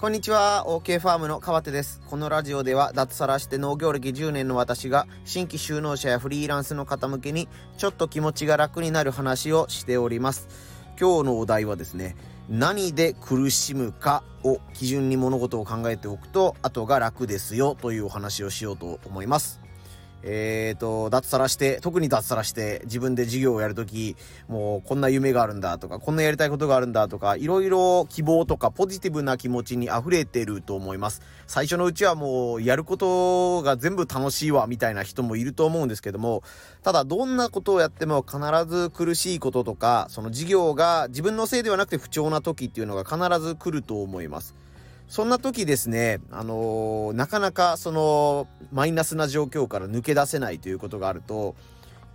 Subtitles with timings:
[0.00, 0.62] こんにちは。
[0.68, 2.00] OK ファームの川手です。
[2.06, 7.48] このラジオでは脱サラして農業歴10年の私が新規就農者やフリーランスの方向けに
[7.78, 10.46] ちょっと気持ちが楽になる話をしております。
[11.00, 12.14] 今日のお題はですね
[12.48, 19.67] 何で苦しむかを基準に物事を考えておくと後が楽ですよというお話をしようと思います。
[20.22, 24.16] えーと、脱サラして、特に脱サラして、自分で授業をやるとき、
[24.48, 31.22] もうこんな夢があるんだとか、こんなやりたいことがあるんだとか、いろいろ希望とかポジティブな気持ちに溢れてると思います。
[31.46, 36.42] 最初のうちはもう、やることが全部楽しいわ、みたいな人もいると思うんですけども、
[36.82, 44.54] ただ、どんなことをやっても必ず苦しいこととか、その授業が自分のせいではなくて不調な時っていうのが必ず来ると思います。
[45.08, 51.56] そんな時ですね、あのー、なかなかそのマイナスな状況から抜け出せないということがあると、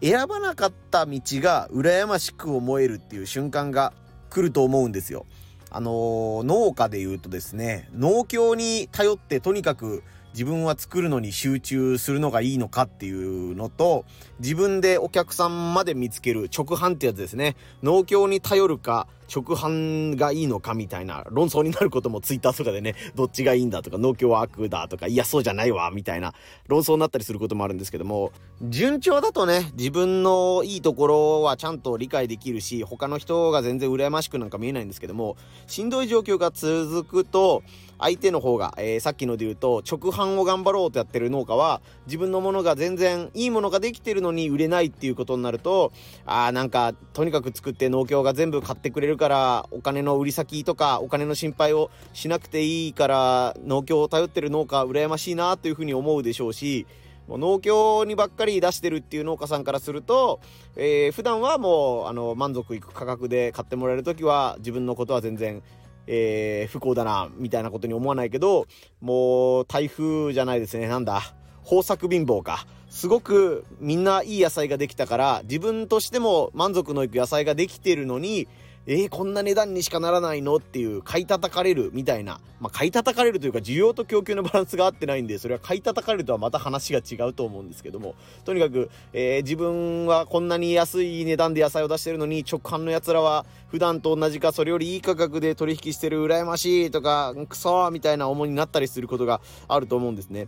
[0.01, 3.93] 選ばなかった道が羨ましく思えるっていう瞬間が
[4.29, 5.25] 来ると思うんですよ。
[5.71, 14.05] あのー、農家で言うとですね、農協に頼ってとにかく自分は作るのに集中するのがいいのかっていうのと、
[14.39, 17.55] 自分でお客さんまで見つける直販ってやつですね。
[17.81, 26.33] 農協に頼るか、直販がいいのかみたいな論争になることもツイッターとかでね、 どっちがいいんだとか、農協は悪だとか、いや、そうじゃないわ、みたいな
[26.67, 37.63] 論争になったりすることもあるんですけども、順調だとね、自分のいいところはちゃんと理解できるし、他の人が全然羨ましくなんか見えないんですけども、しんどい状況が続くと、
[38.03, 45.93] 相手の方が、えー、さっきので言うと、直販を頑張ろうとやってる農家は、自分のものが全然いいものができてるのに売れないっていうことになると、
[46.25, 56.85] ああ、なんか、とにかく作って農協が全部買ってくれるかから、お金の売り先とか、お金の心配をしなくていいから、農協を頼ってる農家、羨ましいなというふうに思うでしょうし、
[57.29, 60.41] もう農協にばっかり出してるっていう農家さんからすると、
[60.75, 65.63] えー、普段はもう、あの、満足いく価格で買ってもらえるときは、自分のことは全然、
[66.07, 68.65] えー、不幸だな、みたいなことに思わないけど、
[68.99, 71.21] もう、台風じゃないですね、なんだ、
[71.63, 72.65] 豊作貧乏か。
[72.93, 78.47] すごくみんないい野菜ができたから、自分としても満足のいく野菜ができてるのに、
[78.85, 100.47] えー、こんな値段にしかならないのっていう買い叩かれるみたいな、まあ、買い叩かれるというか需要と供給のバランスが合ってないんでそれは買い叩かれるとはまた話が違うと思うんですけどもとにかく、えー、自分はこんなに安い値段で野菜を出してるのに直販のやつらは普段と同じかそれよりいい価格で取引してる羨ましいとかクソみたいな思いになったりすることがあると思うんですね。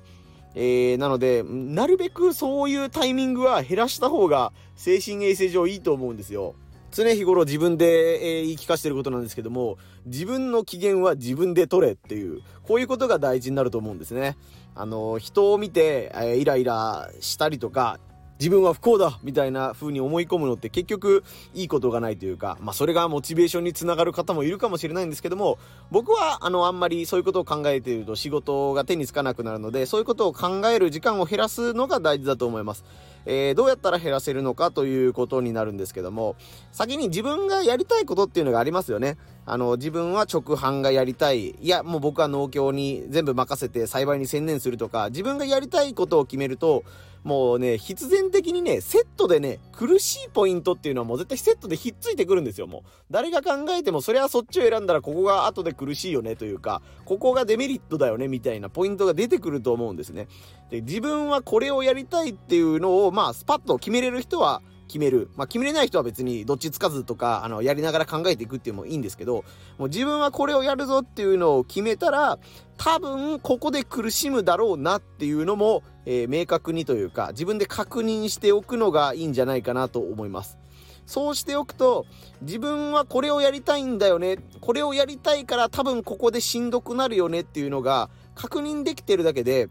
[0.56, 6.56] えー、なので、なるべくそういうタイミングは減らした方が精神衛生上いいと思うんですよ。
[6.95, 14.38] 常日頃自分で、え、言い聞かせてることなんですけども、自分の機嫌は自分で取れっていう、こういうことが大事になると思うんですね。
[14.75, 18.00] あの、人を見て、え、イライラしたりとか、
[18.40, 21.23] 自分は不幸だみたいな風に思い込むのって結局
[21.53, 25.57] いいことがないというか、まあそれがモチベーションにつながる方もいるかもしれないんですけども、
[25.90, 32.84] 僕はあのあんまりそういうことを考えていると仕事が手につかなくなるので、そういうことを考える時間を減らすのが大事だと思います。
[33.25, 36.35] えー、どうやったら減らせるのかということになるんですけども、
[36.72, 39.18] 先に自分がやりたいことっていうのがありますよね。
[39.45, 41.50] あの、自分は直販がやりたい。
[41.50, 46.84] いや、もう僕は農協に全部任せて栽培に専念するとか、自分がやりたいことを決めると、
[47.25, 52.90] もうね、必然的にね、セットでね、苦しいポイントっていうのはもう絶対セットでひっついてくるんですよ、もう。
[53.09, 60.28] 誰が考えても、それはそっちを選んだらここが後で苦しいよねというか、ここがデメリットだよねみたいなポイントが出てくると思うんですね。
[60.69, 65.29] で、自分はこれをやりたいっていうのを、まあ、スパッと決めれる人は、決める。
[65.35, 69.44] まあ、決めれない人は別にどっちつかずとか、あの、やりながら考えていくっていうのもいいんですけど、
[69.78, 72.40] もう自分はこれをやるぞっていうのを決めたら、
[72.78, 80.57] 多分ここで苦しむだろうなっていうのも、えー、明確にというか、自分で確認しておくのがいいんじゃないかなと思います。
[81.06, 82.06] そうしておくと、
[82.41, 84.38] 自分はこれをやりたいんだよね。
[84.59, 89.69] これをやりたいから多分ここでしんどくなるよねっていうのが確認できてるだけで、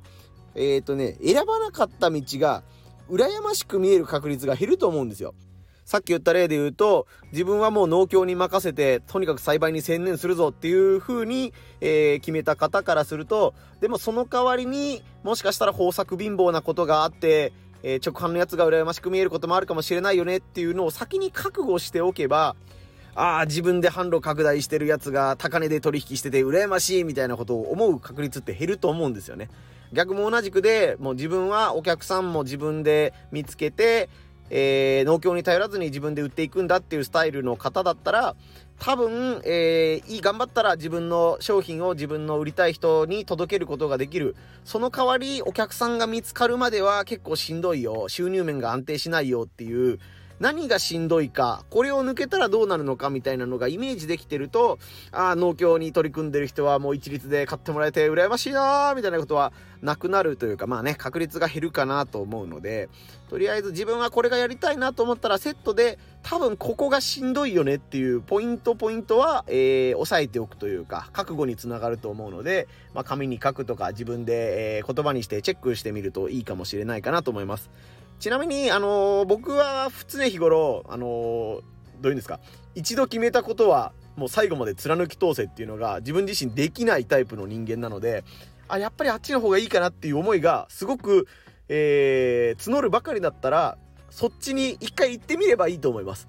[0.54, 2.62] えっ、ー、とね、選ばなかった道が
[3.10, 5.34] 羨ましく見える確率が減ると思うんですよ。
[5.84, 11.52] さっき言った例で言うと、自分はもう農協に任せて、とにかく栽培に専念するぞっていう風に、
[11.82, 17.52] えー、決めた方からすると、でもその代わりに、もしかしたら豊作貧乏なことがあって、
[17.82, 22.56] えー、直販のやつが羨ましく見えることもあるかもしれないよねっていうのを先に覚悟しておけば、
[23.14, 29.50] ああ、自分で販路拡大してるやつが高値で取引してて羨ましいみたいなことを思う確率って減ると思うんですよね。
[29.94, 34.08] 逆も同じくで、もう自分はお客さんも自分で見つけて、
[34.50, 38.36] えー、農協に頼らずに自分で売っていくんだっていうスタイルの方だったら、
[38.78, 44.36] 多分、えー、いい、頑張ったら自分の商品を自分の売りたい人に届けることができる。
[44.64, 48.08] その代わり、お客さんが見つかるまでは結構しんどいよ。
[48.08, 49.98] 収入面が安定しないよっていう、
[50.40, 54.78] 何がしんどいか、これを抜けたらどうなるのかみたいなのがイメージできてると、
[55.12, 59.52] ああ、農協に取り組んでる人はもう一律で買ってもらえて羨ましいなーみたいなことは
[59.82, 62.88] なくなるというか、まあね、確率が減るかなと思うので、
[63.28, 77.70] とりあえず自分はこれがやりたいなと思ったらセットで、多分ここがしんどいよねっていうポイントポイントは、えー、押さえておくというか、覚悟につながると思うので、まあ、紙に書くとか自分で、えー、言葉にしてチェックしてみるといいかもしれないかなと思います。
[78.24, 81.60] ちなみに、あの、僕は常日頃、あの、
[82.00, 82.40] どういうんですか、
[82.74, 88.24] 一度決めたことは、もう最後まで貫き通せっていうのが自分自身できないタイプの人間なので、
[88.66, 91.28] あ、やっぱりあっちの方がいいかなっていう思いがすごく、
[91.68, 93.76] えー、募るばかりだったら、
[94.08, 96.26] そっちに一回行ってみればいいと思います。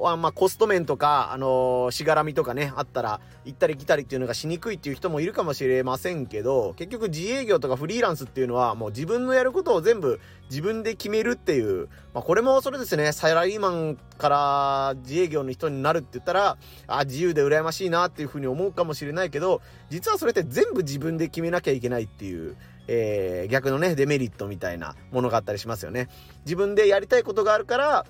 [0.00, 22.56] まあ、コスト面とか、あのー、しがらみとかね、あったら、行ったり来たりっていうのがしにくいっていう人もいるかもしれませんけど、結局自営業とかフリーランスっていうのは、もう自分のやることを全部自分で決めるっていう、まあ、これもそれですね、サラリーマンから自営業の人になるって言ったら、あ、自由で羨ましいなっていうふうに思うかもしれないけど、実はそれって全部自分で決めなきゃいけないっていう、
[22.88, 26.08] えー、逆のね、デメリットみたいなものがあったりしますよね。
[26.44, 28.06] 自分でやりたいことがあるから、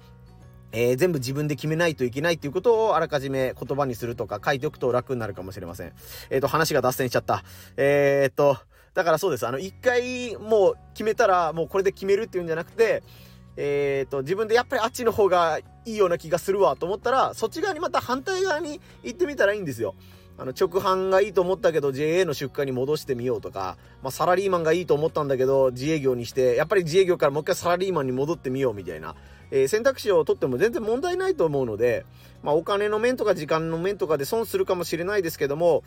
[0.73, 5.93] えー、全部自分で決めないといけないっていうことをあらかじめ言葉にするとか書いておくと楽になるかもしれません。
[6.31, 7.43] えっ、ー、と、話が脱線しちゃった。
[7.77, 8.59] えー、っと、
[8.95, 9.47] だからそうです。
[9.47, 13.03] あの、一回もう決めたらもうこれで決めるっていうんじゃなくて、
[13.57, 19.95] えっと、自分でやっぱりあっちの方がいいような気がするわと思ったら、そっち側にまた反対側に行ってみたらいいんですよ。
[20.37, 29.17] あの、直販がいいと思ったけど JA の出荷に戻してみようとか、まあ、サラリーマンがいいと思ったんだけど自営業にして、やっぱり自営業からもう一回サラリーマンに戻ってみようみたいな、
[29.51, 32.05] えー、選択肢を取っても全然問題ないと思うので、
[32.43, 35.83] まあ、お金の面とか時間の面とかで損するかもしれないですけども、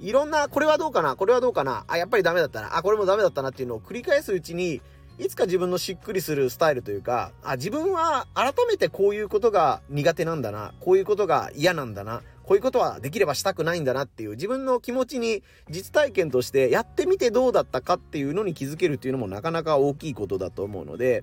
[0.00, 2.76] いろんな、これはどうかなこれはどうかなあ、やっぱりダメだったな。
[2.76, 4.80] あ、これもダメだったなっていうのを繰り返すうちに、
[5.18, 10.72] いつか自分のしっくりするスタイルというか、あ、自分は改めてこういうことが苦手なんだな。
[10.80, 12.22] こういうことが嫌なんだな。
[12.50, 21.22] こういうことはできればしたくないんだなっていう自分の気持ちに実体験としてやってみてどうだったかっていうのに気づけるっていうのもなかなか大きいことだと思うので、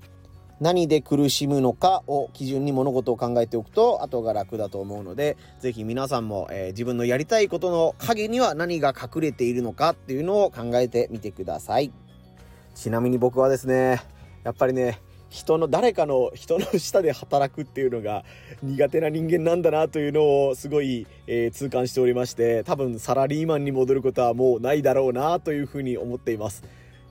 [0.60, 11.92] 何で苦しむのかを基準に物事を考えておくと後が楽だと思うので、ぜひ皆さんも、えー、自分のやりたいことの影には何が隠れているのかっていうのを考えてみてください。
[12.74, 14.02] ちなみに僕はですね、
[14.44, 15.00] やっぱりね、
[15.30, 18.24] 人の誰かの 人の下で働くっていうのが
[18.64, 26.64] 苦手な人間なんだなというのをすごい、えー、痛感しておりまして多分サラリーマンに戻ることはもうないだろうなというふうに思っています。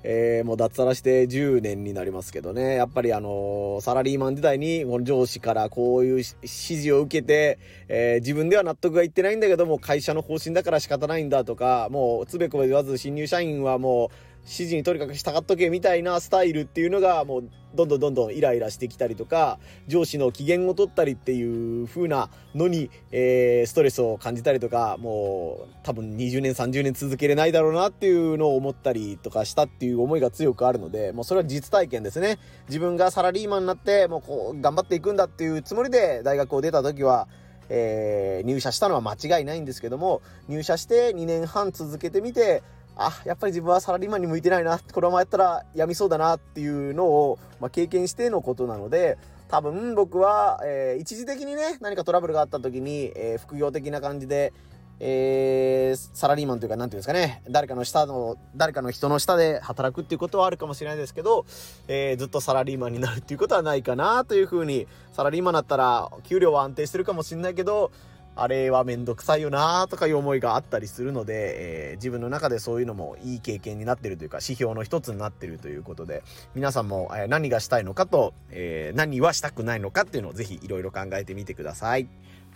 [0.08, 7.58] えー、もう脱サラして10年になりますけどね、やっぱりあの、サラリーマン時代に、この上司からこういう指示を受けて、
[7.88, 19.58] えー、自分では納得がいってないんだけども、会社の方針だから仕方ないんだとか、もう、つべこべ言わず新入社員はもう、指示にとにかく従っとけみたいなスタイルっていうのがもうどんどんどんどんイライラしてきたりとか
[19.88, 32.38] 上司の機嫌を取ったりっていう風なのに、えー、ストレスを感じたりとかもう多分20年30年続けれないだろうなっていうのを思ったりとかしたっていう思いが強くあるのでもうそれは実体験ですね。
[32.68, 37.28] 自分がサラリーマンになってもうこう頑張っていくんだっていうつもりで大学を出た時は
[37.68, 42.62] えー、入社したのは間違いないんですけども入社して2年半続けてみて
[42.96, 54.52] あ、やっぱり自分はサラリーマンに向いてないな、このままやったらやみそうだなっていうのを、まあ、経験してのことなので、多分僕は、えー、一時的にね、何かトラブルがあった時に、えー、副業的な感じで、
[54.98, 61.44] えー、サラリーマンというか、なんていうんですかね、誰かの下の、誰かの人の下で働くっていうことはあるかもしれないですけど、
[61.86, 67.92] えー、ずっとサラリーマンになるっていうことはないかなというふうに、サラリーマンだったら、給料は安定してるかもしれないけど、
[68.36, 76.22] あれはめんどくさいよなとかいう思いがあったりするので、えー、自分の中でそういうのもいい経験になってるというか、指標の一つになってるということで、
[76.54, 82.08] 皆さんも、え、何がしたいのかと、えー、何はしたくないのかっていうのをぜひいろいろ考えてみてください。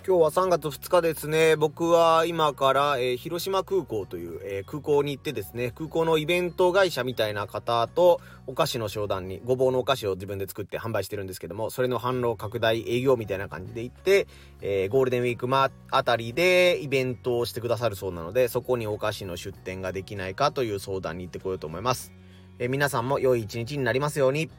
[0.06, 1.56] 今日は3月2日ですね。
[1.56, 14.26] 僕は今から、えー、広島空港という、えー、空港に行ってですね、空港のイベント会社みたいな方とお菓子の商談に、ごぼうのお菓子を自分で作って販売してるんですけども、それの販路拡大営業みたいな感じで行って、
[14.62, 22.10] えー、ゴールデンウィークまあたりでイベントをしてくださるそうなので、そこにお菓子の出店ができないかという相談に行ってこようと思います。
[22.58, 24.50] え皆さんも良い一日になりますように。